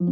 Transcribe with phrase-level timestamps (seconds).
[0.00, 0.06] Chào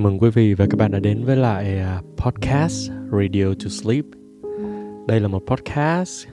[0.00, 4.04] mừng quý vị và các bạn đã đến với lại à, podcast Radio to Sleep.
[5.08, 6.26] Đây là một podcast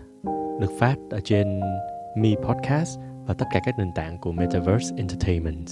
[0.61, 1.59] được phát ở trên
[2.15, 5.67] mi Podcast và tất cả các nền tảng của Metaverse Entertainment.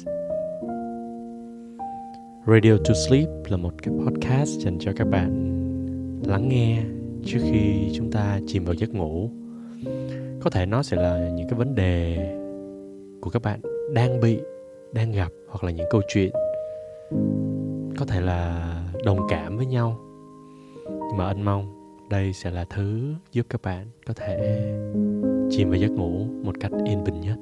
[2.48, 5.30] Radio to Sleep là một cái podcast dành cho các bạn
[6.26, 6.84] lắng nghe
[7.26, 9.30] trước khi chúng ta chìm vào giấc ngủ.
[10.42, 12.18] Có thể nó sẽ là những cái vấn đề
[13.22, 13.62] của các bạn
[13.94, 14.40] đang bị,
[14.94, 16.32] đang gặp hoặc là những câu chuyện
[17.98, 18.66] có thể là
[19.06, 20.00] đồng cảm với nhau
[20.90, 21.80] nhưng mà anh mong
[22.10, 24.38] đây sẽ là thứ giúp các bạn có thể
[25.50, 27.38] chìm vào giấc ngủ một cách yên bình nhất.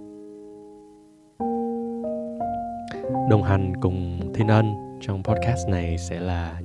[3.29, 4.65] Đồng hành cùng thiên ân
[5.01, 6.61] trong podcast này sẽ là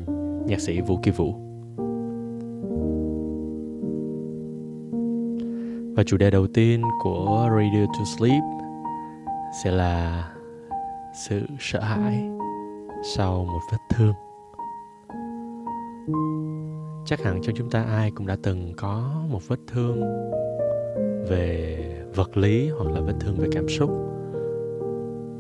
[0.47, 1.35] nhạc sĩ vũ kỳ vũ.
[5.97, 8.43] Và chủ đề đầu tiên của radio to sleep
[9.65, 10.29] sẽ là
[11.29, 12.25] sự sợ hãi
[13.17, 14.15] sau một vết thương.
[17.07, 20.03] Chắc hẳn trong chúng ta ai cũng đã từng có một vết thương
[21.33, 21.79] về
[22.15, 23.91] vật lý hoặc là vết thương về cảm xúc.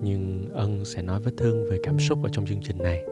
[0.03, 3.05] Nhưng ân sẽ nói vết thương về cảm xúc ở trong chương trình này.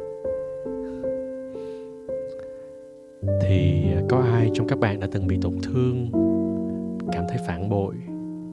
[3.42, 6.11] Thì có ai trong các bạn đã từng bị tổn thương,
[7.12, 7.95] cảm thấy phản bội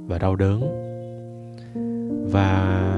[0.08, 0.62] và đau đớn?
[2.32, 2.92] Và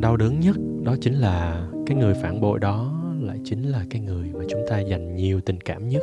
[0.00, 4.00] đau đớn nhất đó chính là cái người phản bội đó lại chính là cái
[4.00, 6.02] người mà chúng ta dành nhiều tình cảm nhất.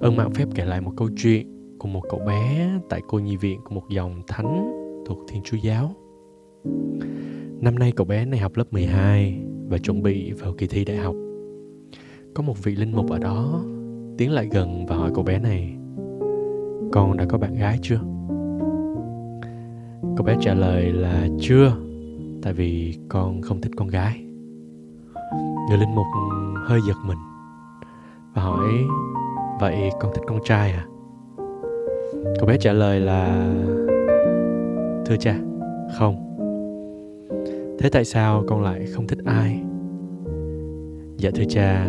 [0.00, 3.36] Ơn mạng phép kể lại một câu chuyện của một cậu bé tại cô nhi
[3.36, 4.72] viện của một dòng thánh
[5.06, 5.94] thuộc Thiên Chúa Giáo.
[7.60, 10.96] Năm nay cậu bé này học lớp 12 và chuẩn bị vào kỳ thi đại
[10.96, 11.14] học.
[12.34, 13.64] Có một vị linh mục ở đó
[14.18, 15.76] tiến lại gần và hỏi cậu bé này,
[16.92, 18.00] Con đã có bạn gái chưa?
[20.16, 21.76] Cậu bé trả lời là, chưa,
[22.42, 24.24] tại vì con không thích con gái
[25.68, 26.06] người linh mục
[26.66, 27.18] hơi giật mình
[28.34, 28.68] và hỏi,
[29.60, 30.89] vậy con thích con trai à
[32.12, 33.52] cậu bé trả lời là,
[35.06, 35.38] thưa cha,
[35.98, 36.26] không.
[37.78, 39.62] Thế tại sao con lại không thích ai?
[41.16, 41.86] Dạ thưa cha,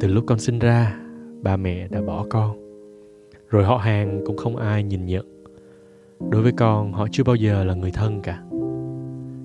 [0.00, 1.00] từ lúc con sinh ra,
[1.42, 2.56] ba mẹ đã bỏ con,
[3.50, 5.44] rồi họ hàng cũng không ai nhìn nhận.
[6.30, 8.42] Đối với con, họ chưa bao giờ là người thân cả.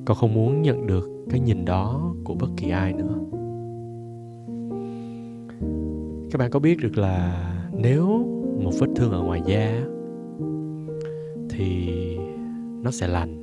[0.06, 3.16] Con không muốn nhận được cái nhìn đó của bất kỳ ai nữa.
[6.32, 7.46] Các bạn có biết được là
[7.78, 8.08] nếu
[8.64, 9.82] một vết thương ở ngoài da
[11.60, 12.18] thì
[12.84, 13.36] nó sẽ lành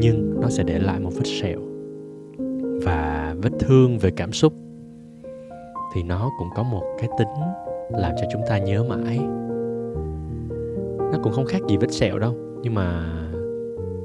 [0.00, 1.60] nhưng nó sẽ để lại một vết sẹo
[2.84, 4.52] và vết thương về cảm xúc
[5.94, 7.28] thì nó cũng có một cái tính
[7.90, 9.18] làm cho chúng ta nhớ mãi.
[11.12, 13.16] Nó cũng không khác gì vết sẹo đâu nhưng mà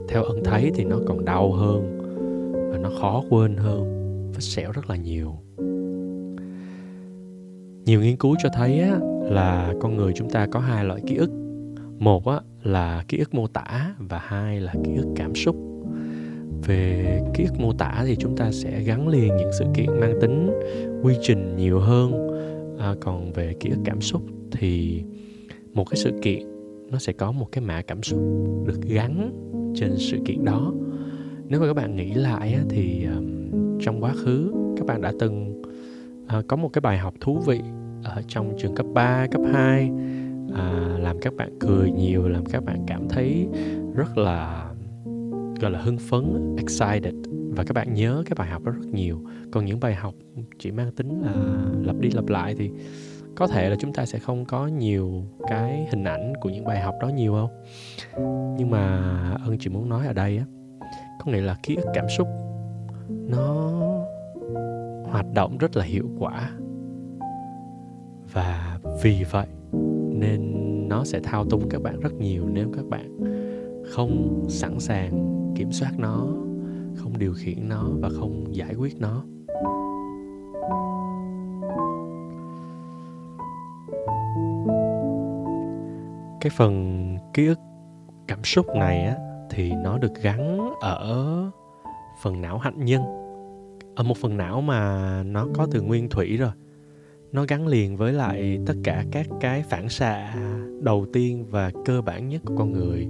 [0.07, 1.99] theo ân thấy thì nó còn đau hơn
[2.71, 3.83] và nó khó quên hơn
[4.33, 5.35] vết sẹo rất là nhiều.
[7.85, 11.15] Nhiều nghiên cứu cho thấy á, là con người chúng ta có hai loại ký
[11.15, 11.44] ức
[11.99, 15.55] một á, là ký ức mô tả và hai là ký ức cảm xúc.
[16.67, 20.13] Về ký ức mô tả thì chúng ta sẽ gắn liền những sự kiện mang
[20.21, 20.51] tính
[21.03, 22.29] quy trình nhiều hơn.
[22.79, 25.03] À, còn về ký ức cảm xúc thì
[25.73, 26.43] một cái sự kiện
[26.91, 28.19] nó sẽ có một cái mã cảm xúc
[28.65, 29.31] được gắn
[29.75, 30.73] trên sự kiện đó.
[31.47, 33.07] Nếu mà các bạn nghĩ lại thì
[33.81, 35.61] trong quá khứ các bạn đã từng
[36.39, 37.59] uh, có một cái bài học thú vị
[38.03, 39.91] ở trong trường cấp 3, cấp 2
[40.53, 43.47] à, làm các bạn cười nhiều, làm các bạn cảm thấy
[43.95, 44.69] rất là
[45.61, 47.13] gọi là hưng phấn, excited.
[47.55, 49.21] Và các bạn nhớ cái bài học đó rất nhiều.
[49.51, 50.13] Còn những bài học
[50.59, 51.33] chỉ mang tính là
[51.83, 52.71] lặp đi lặp lại thì
[53.35, 56.79] có thể là chúng ta sẽ không có nhiều cái hình ảnh của những bài
[56.81, 57.49] học đó nhiều không?
[58.57, 59.11] Nhưng mà
[59.45, 60.45] ân chỉ muốn nói ở đây á
[61.19, 62.27] có nghĩa là ký ức cảm xúc
[63.09, 63.71] nó
[65.03, 66.51] hoạt động rất là hiệu quả.
[68.33, 69.47] Và vì vậy
[70.19, 70.41] nên
[70.87, 73.17] nó sẽ thao túng các bạn rất nhiều nếu các bạn
[73.91, 75.11] không sẵn sàng
[75.55, 76.27] kiểm soát nó,
[76.95, 79.23] không điều khiển nó và không giải quyết nó.
[86.41, 87.59] Cái phần ký ức,
[88.27, 89.15] cảm xúc này á,
[89.49, 91.35] thì nó được gắn ở
[92.21, 93.01] phần não hạnh nhân.
[93.95, 96.51] Ở một phần não mà nó có từ nguyên thủy rồi
[97.35, 100.35] nó gắn liền với lại tất cả các cái phản xạ
[100.81, 103.07] đầu tiên và cơ bản nhất của con người.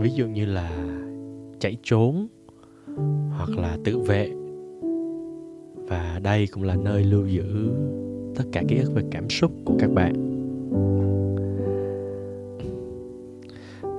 [0.00, 0.86] Ví dụ như là
[1.60, 2.26] chạy trốn
[3.30, 4.30] hoặc là tự vệ.
[5.88, 7.70] Và đây cũng là nơi lưu giữ
[8.36, 10.12] tất cả ký ức về cảm xúc của các bạn.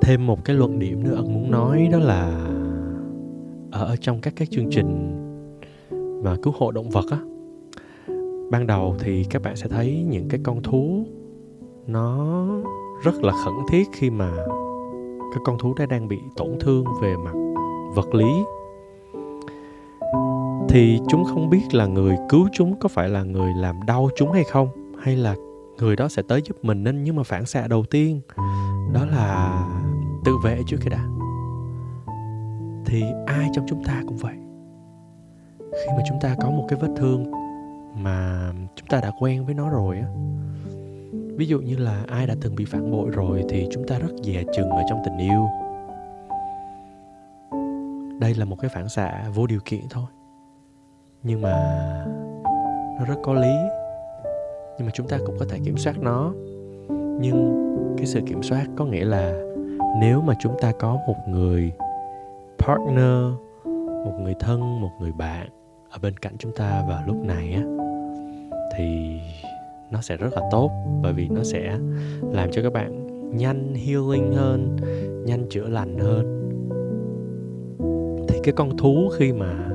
[0.01, 2.49] Thêm một cái luận điểm nữa ân muốn nói đó là
[3.71, 5.13] ở trong các cái chương trình
[6.23, 7.19] mà cứu hộ động vật á
[8.51, 11.05] ban đầu thì các bạn sẽ thấy những cái con thú,
[11.87, 12.45] nó
[13.03, 14.31] rất là khẩn thiết khi mà
[15.33, 17.33] cái con thú đó đang bị tổn thương về mặt
[17.95, 18.29] vật lý.
[20.69, 24.31] Thì chúng không biết là người cứu chúng có phải là người làm đau chúng
[24.31, 25.35] hay không, hay là
[25.77, 28.21] người đó sẽ tới giúp mình nên nhưng mà phản xạ đầu tiên,
[28.93, 29.63] đó là
[30.25, 31.05] tự vệ trước cái đã.
[32.85, 34.35] Thì ai trong chúng ta cũng vậy.
[35.59, 37.31] Khi mà chúng ta có một cái vết thương
[38.03, 40.07] mà chúng ta đã quen với nó rồi á.
[41.37, 44.11] Ví dụ như là ai đã từng bị phản bội rồi thì chúng ta rất
[44.23, 45.47] dè chừng ở trong tình yêu.
[48.19, 50.05] Đây là một cái phản xạ vô điều kiện thôi.
[51.23, 51.55] Nhưng mà
[52.99, 53.55] nó rất có lý.
[54.77, 56.33] Nhưng mà chúng ta cũng có thể kiểm soát nó.
[57.19, 57.67] Nhưng
[57.97, 59.33] cái sự kiểm soát có nghĩa là
[60.01, 61.71] nếu mà chúng ta có một người
[62.59, 63.33] partner,
[64.05, 65.49] một người thân, một người bạn
[65.89, 67.76] ở bên cạnh chúng ta vào lúc này á
[69.91, 70.71] nó sẽ rất là tốt,
[71.03, 71.77] bởi vì nó sẽ
[72.31, 73.07] làm cho các bạn
[73.37, 74.75] nhanh healing hơn,
[75.25, 76.33] nhanh chữa lành hơn.
[78.27, 79.69] Thì cái con thú khi mà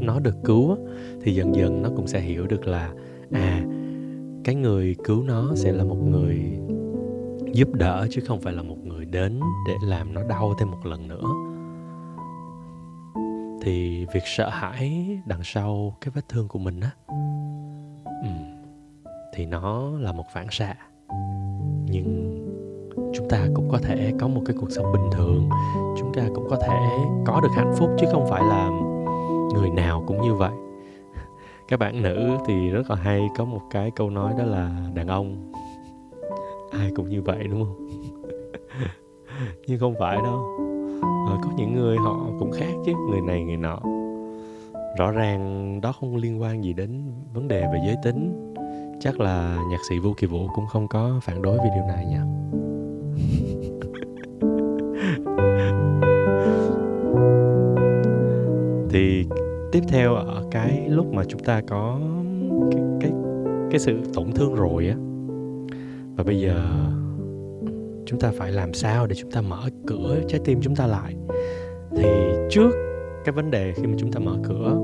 [0.00, 0.76] nó được cứu
[1.22, 2.92] thì dần dần nó cũng sẽ hiểu được là
[3.32, 3.64] à
[4.44, 6.38] cái người cứu nó sẽ là một người
[7.52, 10.86] giúp đỡ chứ không phải là một người đến để làm nó đau thêm một
[10.86, 11.24] lần nữa.
[13.62, 16.90] Thì việc sợ hãi đằng sau cái vết thương của mình á
[19.40, 20.74] thì nó là một phản xạ.
[21.86, 22.36] Nhưng
[23.14, 25.48] chúng ta cũng có thể có một cái cuộc sống bình thường.
[25.98, 26.88] Chúng ta cũng có thể
[27.26, 28.70] có được hạnh phúc chứ không phải là
[29.54, 30.50] người nào cũng như vậy.
[31.68, 35.06] Các bạn nữ thì rất là hay có một cái câu nói đó là đàn
[35.06, 35.52] ông
[36.70, 37.88] ai cũng như vậy đúng không?
[39.66, 40.44] Nhưng không phải đâu.
[41.28, 43.80] À, có những người họ cũng khác chứ người này người nọ.
[44.98, 47.02] Rõ ràng đó không liên quan gì đến
[47.34, 48.49] vấn đề về giới tính
[49.00, 52.06] chắc là nhạc sĩ Vũ Kỳ Vũ cũng không có phản đối vì điều này
[52.06, 52.24] nha
[58.90, 59.24] thì
[59.72, 62.00] tiếp theo ở cái lúc mà chúng ta có
[62.70, 63.12] cái cái
[63.70, 64.96] cái sự tổn thương rồi á.
[66.16, 66.62] Và bây giờ
[68.06, 71.14] chúng ta phải làm sao để chúng ta mở cửa trái tim chúng ta lại?
[71.96, 72.08] Thì
[72.50, 72.70] trước
[73.24, 74.78] cái vấn đề khi mà chúng ta mở cửa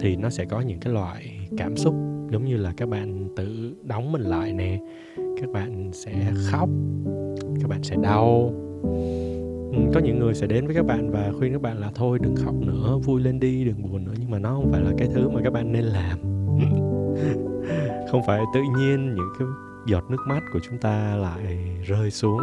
[0.00, 1.94] thì nó sẽ có những cái loại cảm xúc
[2.30, 4.80] giống như là các bạn tự đóng mình lại nè.
[5.16, 6.68] Các bạn sẽ khóc,
[7.60, 8.52] các bạn sẽ đau.
[9.72, 12.18] Ừ, có những người sẽ đến với các bạn và khuyên các bạn là thôi
[12.22, 14.14] đừng khóc nữa, vui lên đi, đừng buồn nữa.
[14.18, 16.18] Nhưng mà nó không phải là cái thứ mà các bạn nên làm.
[18.10, 19.48] Không phải tự nhiên những cái
[19.86, 22.40] giọt nước mắt của chúng ta lại rơi xuống.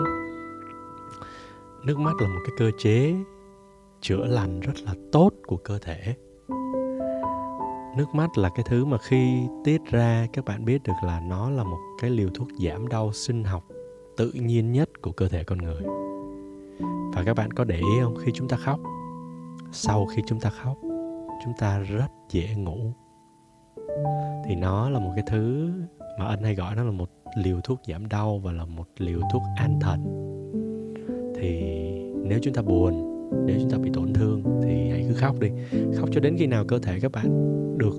[1.85, 3.13] Nước mắt là một cái cơ chế
[4.01, 6.15] chữa lành rất là tốt của cơ thể
[7.97, 11.49] nước mắt là cái thứ mà khi tiết ra, các bạn biết được là nó
[11.49, 13.63] là một cái liều thuốc giảm đau sinh học
[14.17, 15.83] tự nhiên nhất của cơ thể con người.
[17.15, 18.15] Và các bạn có để ý không?
[18.25, 18.79] Khi chúng ta khóc,
[19.71, 20.77] sau khi chúng ta khóc,
[21.43, 22.93] chúng ta rất dễ ngủ.
[24.45, 25.71] Thì nó là một cái thứ
[26.19, 29.19] mà anh hay gọi nó là một liều thuốc giảm đau và là một liều
[29.31, 29.99] thuốc an thần.
[31.35, 31.61] Thì
[32.23, 33.12] nếu chúng ta buồn
[33.45, 35.49] nếu chúng ta bị tổn thương thì hãy cứ khóc đi.
[35.95, 37.95] Khóc cho đến khi nào cơ thể các bạn được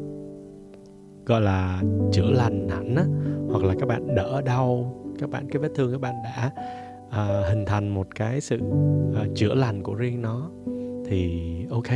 [1.27, 3.05] gọi là chữa lành hẳn á
[3.49, 6.51] hoặc là các bạn đỡ đau các bạn cái vết thương các bạn đã
[7.07, 8.59] uh, hình thành một cái sự
[9.11, 10.51] uh, chữa lành của riêng nó
[11.07, 11.91] thì ok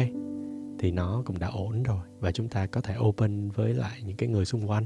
[0.78, 4.16] thì nó cũng đã ổn rồi và chúng ta có thể open với lại những
[4.16, 4.85] cái người xung quanh.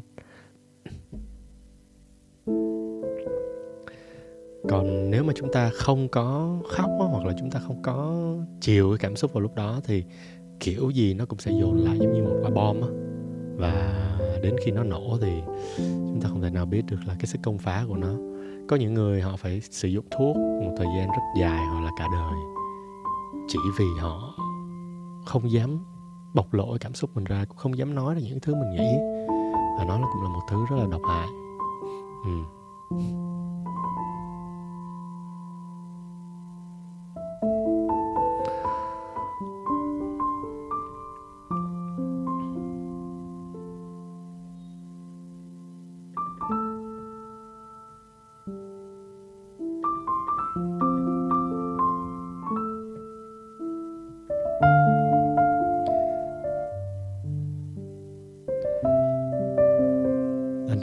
[4.68, 8.14] Còn nếu mà chúng ta không có khóc hoặc là chúng ta không có
[8.60, 10.04] chiều cái cảm xúc vào lúc đó, thì
[10.60, 12.88] kiểu gì nó cũng sẽ dồn lại giống như một quả bom á.
[13.56, 14.02] Và
[14.42, 15.42] đến khi nó nổ thì
[15.78, 18.08] chúng ta không thể nào biết được là cái sức công phá của nó.
[18.68, 21.90] Có những người họ phải sử dụng thuốc một thời gian rất dài hoặc là
[21.98, 22.34] cả đời,
[23.48, 24.34] chỉ vì họ
[25.26, 25.78] không dám
[26.34, 28.96] bộc lộ cảm xúc mình ra cũng không dám nói ra những thứ mình nghĩ.
[29.78, 31.28] Và nó cũng là một thứ rất là độc hại.
[32.24, 32.30] Ừ.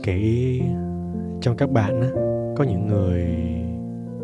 [0.09, 0.61] nghĩ
[1.41, 2.09] trong các bạn á,
[2.57, 3.25] có những người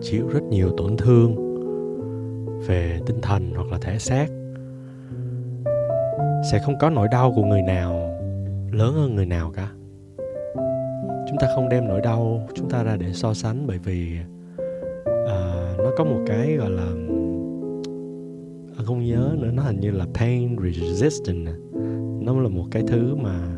[0.01, 1.35] chịu rất nhiều tổn thương
[2.67, 4.27] về tinh thần hoặc là thể xác.
[6.51, 7.91] Sẽ không có nỗi đau của người nào
[8.71, 9.71] lớn hơn người nào cả.
[11.27, 14.17] Chúng ta không đem nỗi đau chúng ta ra để so sánh bởi vì
[15.27, 16.87] à, nó có một cái gọi là
[18.77, 21.47] à, không nhớ nữa nó hình như là pain resistant
[22.21, 23.54] nó là một cái thứ mà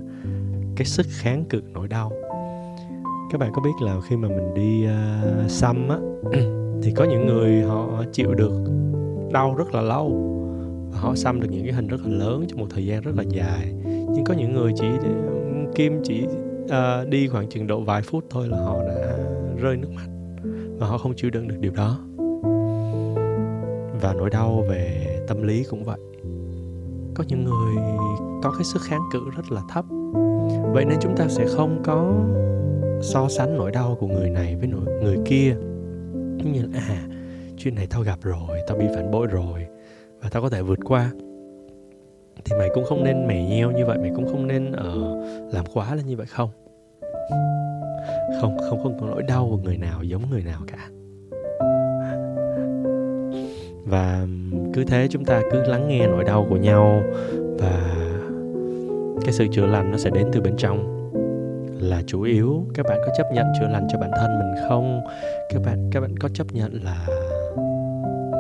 [0.77, 2.12] cái sức kháng cự nỗi đau.
[3.31, 4.88] Các bạn có biết là khi mà mình đi
[5.46, 5.98] uh, xăm á
[6.84, 8.53] thì có những người họ chịu được
[9.31, 10.34] đau rất là lâu.
[10.91, 13.12] Và họ xăm được những cái hình rất là lớn trong một thời gian rất
[13.15, 13.74] là dài.
[13.86, 14.88] Nhưng có những người chỉ
[15.75, 16.25] kim chỉ
[16.63, 19.17] uh, đi khoảng chừng độ vài phút thôi là họ đã
[19.62, 20.07] rơi nước mắt.
[20.79, 22.00] Và họ không chịu đựng được điều đó.
[24.01, 26.00] Và nỗi đau về tâm lý cũng vậy.
[27.15, 27.75] Có những người
[28.43, 29.86] có cái sức kháng cự rất là thấp
[30.73, 32.25] vậy nên chúng ta sẽ không có
[33.01, 35.55] so sánh nỗi đau của người này với nỗi người kia.
[36.13, 37.07] Giống như là à
[37.57, 39.65] chuyện này tao gặp rồi tao bị phản bội rồi
[40.21, 41.11] và tao có thể vượt qua.
[42.45, 45.65] Thì mày cũng không nên mè nheo như vậy mày cũng không nên uh, làm
[45.73, 46.49] quá lên như vậy không
[48.41, 48.57] không?
[48.69, 50.89] Không không có nỗi đau của người nào giống người nào cả.
[53.85, 54.27] Và
[54.73, 57.03] cứ thế chúng ta cứ lắng nghe nỗi đau của nhau
[57.59, 58.06] và
[59.24, 60.93] cái sự chữa lành nó sẽ đến từ bên trong.
[61.79, 65.01] Là chủ yếu, các bạn có chấp nhận chữa lành cho bản thân mình không?
[65.53, 67.07] Các bạn các bạn có chấp nhận là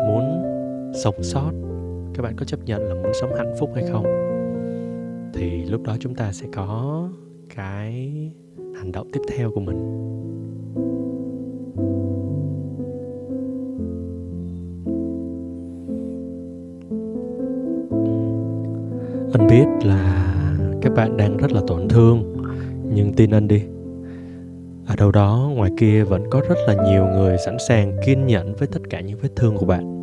[0.07, 0.43] muốn
[1.03, 1.51] sống sót?
[2.13, 4.05] Các bạn có chấp nhận là muốn sống hạnh phúc hay không?
[5.33, 7.09] Thì lúc đó chúng ta sẽ có
[7.55, 8.11] cái
[8.75, 9.77] hành động tiếp theo của mình.
[19.33, 20.26] Anh biết là
[20.97, 22.43] bạn đang rất là tổn thương.
[22.93, 23.63] Nhưng tin anh đi.
[24.87, 28.55] Ở đâu đó ngoài kia vẫn có rất là nhiều người sẵn sàng kiên nhẫn
[28.55, 29.97] với tất cả những vết thương của bạn.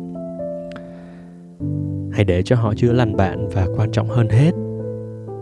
[2.11, 4.51] Hãy để cho họ chữa lành bạn và quan trọng hơn hết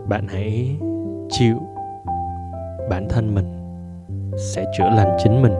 [0.08, 0.76] bạn hãy
[1.30, 1.56] chịu
[2.90, 3.46] bản thân mình
[4.36, 5.52] sẽ chữa lành chính mình.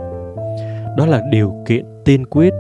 [0.97, 2.53] Đó là điều kiện tiên quyết.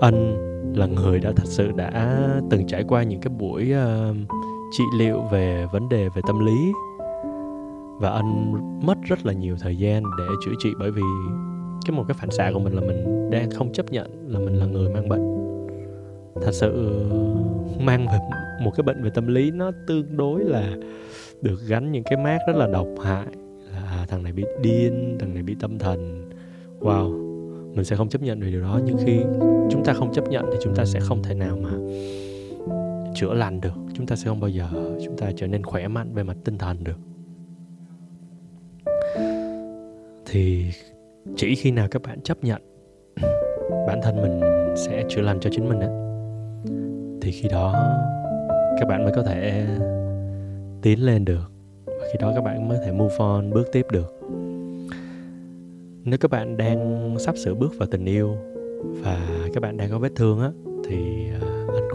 [0.00, 0.36] Anh
[0.76, 2.18] là người đã thật sự đã
[2.50, 4.16] từng trải qua những cái buổi uh,
[4.78, 6.72] trị liệu về vấn đề về tâm lý.
[8.00, 8.52] Và anh
[8.86, 11.02] mất rất là nhiều thời gian để chữa trị bởi vì
[11.86, 14.54] cái một cái phản xạ của mình là mình đang không chấp nhận là mình
[14.54, 15.36] là người mang bệnh.
[16.42, 17.16] Thật sự ờ,
[17.80, 18.18] mang về
[18.62, 20.76] một cái bệnh về tâm lý nó tương đối là
[21.42, 23.26] được gắn những cái mác rất là độc hại,
[23.72, 26.30] là à, thằng này bị điên, thằng này bị tâm thần.
[26.80, 27.12] Wow,
[27.74, 28.80] mình sẽ không chấp nhận được điều đó.
[28.84, 29.18] Nhưng khi
[29.70, 31.70] chúng ta không chấp nhận thì chúng ta sẽ không thể nào mà
[33.16, 34.68] chữa lành được chúng ta sẽ không bao giờ
[35.04, 36.98] chúng ta trở nên khỏe mạnh về mặt tinh thần được.
[40.26, 40.64] Thì
[41.36, 42.62] chỉ khi nào các bạn chấp nhận
[43.86, 44.40] bản thân mình
[44.76, 45.90] sẽ chữa lành cho chính mình ấy,
[47.20, 47.72] thì khi đó
[48.80, 49.66] các bạn mới có thể
[50.82, 51.52] tiến lên được
[51.86, 54.20] và khi đó các bạn mới thể move on bước tiếp được.
[56.04, 58.36] Nếu các bạn đang sắp sửa bước vào tình yêu
[59.02, 59.20] và
[59.54, 60.50] các bạn đang có vết thương á
[60.88, 61.45] thì à,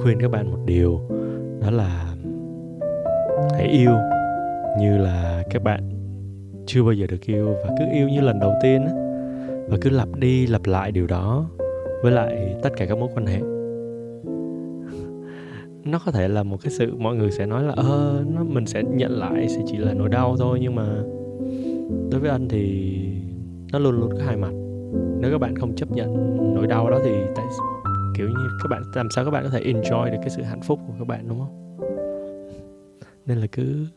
[0.04, 1.00] khuyên các bạn một điều,
[1.62, 2.16] đó là
[3.52, 3.92] hãy yêu
[4.80, 5.90] như là các bạn
[6.66, 8.92] chưa bao giờ được yêu và cứ yêu như lần đầu tiên á.
[9.70, 11.46] Và cứ lặp đi lặp lại điều đó
[12.04, 13.40] với lại tất cả các mối quan hệ.
[15.92, 18.66] Nó có thể là một cái sự mọi người sẽ nói là ơ nó, mình
[18.66, 20.60] sẽ nhận lại, sẽ chỉ là nỗi đau thôi.
[20.62, 20.86] Nhưng mà
[22.12, 22.94] đối với anh thì
[23.74, 24.52] nó luôn luôn có hai mặt.
[25.20, 27.46] Nếu các bạn không chấp nhận nỗi đau đó thì tại
[28.18, 30.62] kiểu như các bạn làm sao các bạn có thể enjoy được cái sự hạnh
[30.62, 31.78] phúc của các bạn đúng không?
[33.26, 33.88] Nên là cứ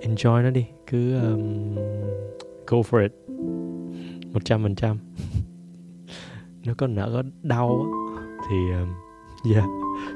[0.00, 1.74] enjoy nó đi cứ um,
[2.66, 3.12] go for it.
[4.32, 4.98] Một trăm phần trăm.
[6.64, 7.86] Nếu có nợ có đau
[8.50, 8.88] thì um,
[9.54, 9.64] yeah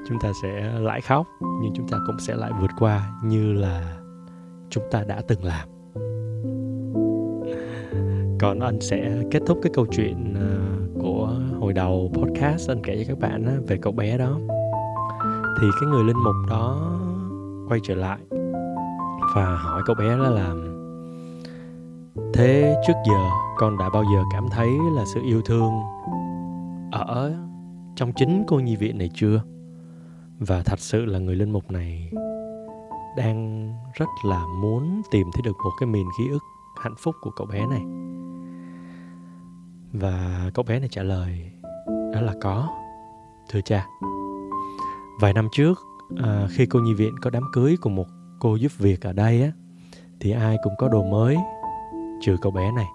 [0.09, 3.99] chúng ta sẽ lại khóc nhưng chúng ta cũng sẽ lại vượt qua như là
[4.71, 5.69] chúng ta đã từng làm.
[8.41, 10.62] Còn anh sẽ kết thúc cái câu chuyện uh,
[11.73, 14.39] hồi đầu podcast anh kể cho các bạn về cậu bé đó.
[15.61, 16.99] Thì cái người linh mục đó
[17.69, 18.19] quay trở lại
[19.35, 20.55] và hỏi cậu bé đó là,
[22.35, 25.73] thế trước giờ con đã bao giờ cảm thấy là sự yêu thương
[26.93, 27.35] ở
[27.97, 29.43] trong chính cô nhi viện này chưa?
[30.39, 32.11] Và thật sự là người linh mục này
[33.17, 36.43] đang rất là muốn tìm thấy được một cái miền ký ức
[36.83, 37.83] hạnh phúc của cậu bé này.
[39.93, 41.52] Và cậu bé này trả lời
[42.13, 42.69] đó là có
[43.51, 43.87] thưa cha.
[45.21, 45.79] Vài năm trước
[46.23, 48.07] à, khi cô nhi viện có đám cưới của một
[48.41, 49.53] cô giúp việc ở đây á
[50.21, 51.37] thì ai cũng có đồ mới
[52.21, 52.87] trừ cậu bé này.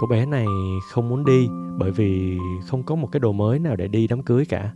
[0.00, 0.46] Cậu bé này
[0.90, 4.22] không muốn đi bởi vì không có một cái đồ mới nào để đi đám
[4.22, 4.72] cưới cả.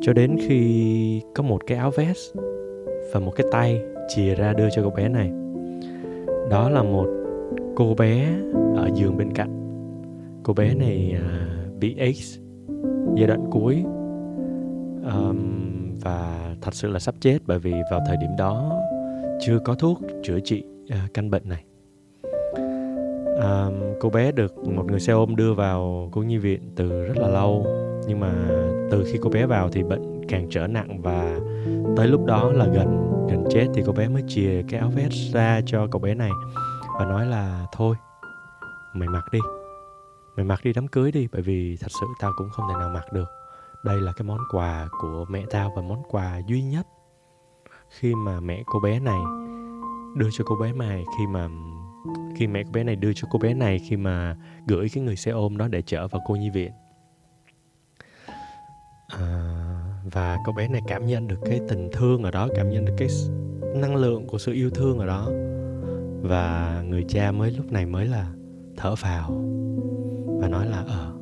[0.00, 2.36] Cho đến khi có một cái áo vest
[3.12, 5.32] và một cái tay chìa ra đưa cho cậu bé này.
[6.50, 7.06] Đó là một
[7.76, 8.36] cô bé
[8.76, 9.60] ở giường bên cạnh.
[10.42, 11.43] Cô bé này à,
[11.84, 12.38] bị AIDS
[13.16, 13.84] giai đoạn cuối.
[15.04, 15.38] Um,
[16.00, 18.80] và thật sự là sắp chết bởi vì vào thời điểm đó
[19.40, 21.64] chưa có thuốc chữa trị uh, căn bệnh này.
[23.34, 27.16] Um, cô bé được một người xe ôm đưa vào cô nhi viện từ rất
[27.16, 27.66] là lâu
[28.08, 28.32] nhưng mà
[28.90, 31.40] từ khi cô bé vào thì bệnh càng trở nặng và
[31.96, 35.34] tới lúc đó là gần gần chết thì cô bé mới chìa cái áo vest
[35.34, 36.30] ra cho cậu bé này
[36.98, 37.96] và nói là thôi
[38.94, 39.38] mày mặc đi
[40.36, 42.88] mày mặc đi đám cưới đi bởi vì thật sự tao cũng không thể nào
[42.88, 43.28] mặc được.
[43.84, 46.86] Đây là cái món quà của mẹ tao và món quà duy nhất.
[47.90, 49.20] Khi mà mẹ cô bé này
[50.16, 51.48] đưa cho cô bé này khi mà
[52.36, 54.36] khi mẹ cô bé này đưa cho cô bé này khi mà
[54.66, 56.72] gửi cái người xe ôm đó để chở vào cô nhi viện.
[59.08, 59.20] À,
[60.12, 62.94] và cô bé này cảm nhận được cái tình thương ở đó cảm nhận được
[62.98, 63.08] cái
[63.74, 65.28] năng lượng của sự yêu thương ở đó.
[66.22, 68.32] Và người cha mới lúc này mới là
[68.76, 69.30] thở vào
[70.44, 71.12] và nói là ở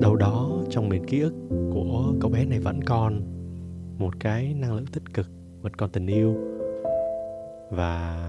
[0.00, 1.34] đâu đó trong miền ký ức
[1.72, 3.22] của cậu bé này vẫn còn
[3.98, 5.26] một cái năng lượng tích cực,
[5.62, 6.36] vẫn còn tình yêu
[7.70, 8.28] và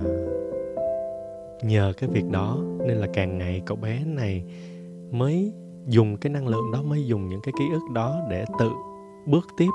[1.63, 4.44] nhờ cái việc đó nên là càng ngày cậu bé này
[5.12, 5.54] mới
[5.88, 8.70] dùng cái năng lượng đó, mới dùng những cái ký ức đó để tự
[9.25, 9.70] bước tiếp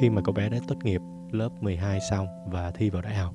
[0.00, 3.34] khi mà cậu bé đã tốt nghiệp lớp 12 xong và thi vào đại học.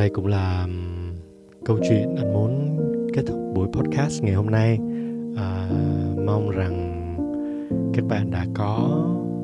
[0.00, 0.66] Đây cũng là
[1.64, 2.78] câu chuyện anh muốn
[3.14, 4.78] kết thúc buổi podcast ngày hôm nay.
[5.36, 5.68] À,
[6.26, 6.96] mong rằng
[7.94, 8.76] các bạn đã có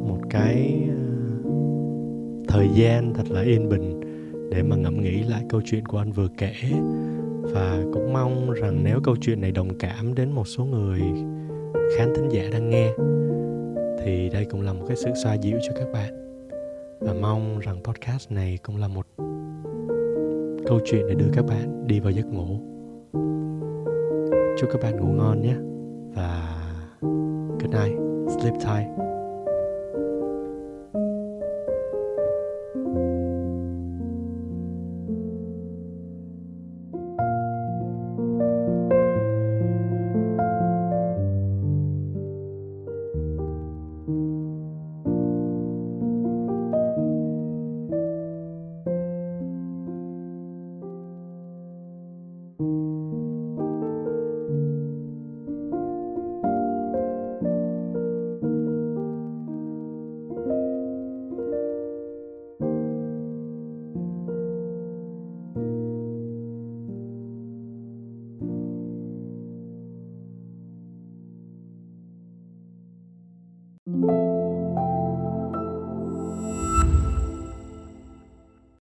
[0.09, 0.95] một cái ờ,
[2.49, 4.01] thời gian thật là yên bình
[4.51, 6.55] để mà ngẫm nghĩ lại câu chuyện của anh vừa kể
[7.43, 11.01] và cũng mong rằng nếu câu chuyện này đồng cảm đến một số người
[11.97, 12.93] khán thính giả đang nghe
[14.05, 16.39] thì đây cũng là một cái sự xoa dịu cho các bạn
[17.01, 19.07] và mong rằng podcast này cũng là một
[20.67, 22.61] câu chuyện để đưa các bạn đi vào giấc ngủ.
[24.59, 25.55] Chúc các bạn ngủ ngon nhé.
[26.15, 26.59] Và
[27.61, 27.99] good night.
[28.29, 29.06] Sleep tight.